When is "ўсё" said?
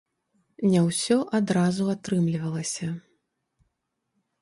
0.87-1.17